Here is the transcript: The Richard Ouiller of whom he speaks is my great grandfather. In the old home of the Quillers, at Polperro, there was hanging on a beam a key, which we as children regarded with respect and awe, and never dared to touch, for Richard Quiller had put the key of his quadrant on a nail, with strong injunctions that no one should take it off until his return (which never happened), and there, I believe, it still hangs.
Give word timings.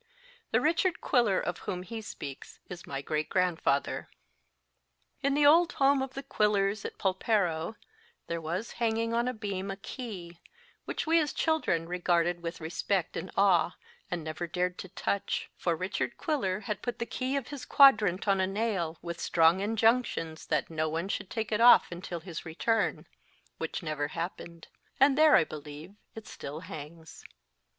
The 0.49 0.59
Richard 0.59 0.95
Ouiller 1.01 1.39
of 1.39 1.59
whom 1.59 1.83
he 1.83 2.01
speaks 2.01 2.59
is 2.67 2.87
my 2.87 3.03
great 3.03 3.29
grandfather. 3.29 4.09
In 5.21 5.35
the 5.35 5.45
old 5.45 5.73
home 5.73 6.01
of 6.01 6.15
the 6.15 6.23
Quillers, 6.23 6.83
at 6.83 6.97
Polperro, 6.97 7.75
there 8.25 8.41
was 8.41 8.71
hanging 8.81 9.13
on 9.13 9.27
a 9.27 9.33
beam 9.35 9.69
a 9.69 9.75
key, 9.77 10.39
which 10.85 11.05
we 11.05 11.19
as 11.19 11.31
children 11.33 11.87
regarded 11.87 12.41
with 12.41 12.59
respect 12.59 13.15
and 13.15 13.29
awe, 13.37 13.75
and 14.09 14.23
never 14.23 14.47
dared 14.47 14.79
to 14.79 14.89
touch, 14.89 15.51
for 15.55 15.75
Richard 15.75 16.17
Quiller 16.17 16.61
had 16.61 16.81
put 16.81 16.97
the 16.97 17.05
key 17.05 17.35
of 17.35 17.49
his 17.49 17.63
quadrant 17.63 18.27
on 18.27 18.41
a 18.41 18.47
nail, 18.47 18.97
with 19.03 19.19
strong 19.21 19.59
injunctions 19.59 20.47
that 20.47 20.71
no 20.71 20.89
one 20.89 21.09
should 21.09 21.29
take 21.29 21.51
it 21.51 21.61
off 21.61 21.91
until 21.91 22.21
his 22.21 22.43
return 22.43 23.05
(which 23.59 23.83
never 23.83 24.07
happened), 24.07 24.67
and 24.99 25.15
there, 25.15 25.35
I 25.35 25.43
believe, 25.43 25.93
it 26.15 26.25
still 26.27 26.61
hangs. 26.61 27.23